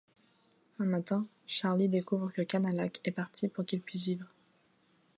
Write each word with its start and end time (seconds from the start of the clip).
Un 0.79 0.85
matin, 0.85 1.27
Charlie 1.45 1.87
découvre 1.87 2.31
que 2.31 2.41
Kanaalaq 2.41 3.01
est 3.05 3.11
partie 3.11 3.49
pour 3.49 3.67
qu'il 3.67 3.81
puisse 3.83 4.05
vivre. 4.05 4.31